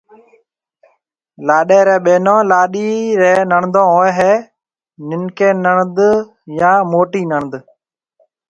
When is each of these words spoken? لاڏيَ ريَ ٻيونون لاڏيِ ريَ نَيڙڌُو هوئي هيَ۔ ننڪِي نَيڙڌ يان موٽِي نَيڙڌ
لاڏيَ 1.47 1.79
ريَ 1.87 1.97
ٻيونون 2.05 2.39
لاڏيِ 2.51 2.87
ريَ 3.21 3.33
نَيڙڌُو 3.51 3.83
هوئي 3.93 4.11
هيَ۔ 4.19 4.33
ننڪِي 5.07 5.49
نَيڙڌ 5.63 5.97
يان 6.59 6.77
موٽِي 6.91 7.21
نَيڙڌ 7.31 7.51